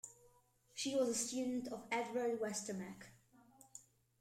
[0.73, 3.09] She was a student of Edvard Westermarck.